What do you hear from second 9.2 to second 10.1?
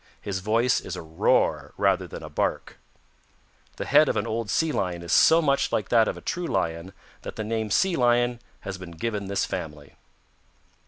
this family.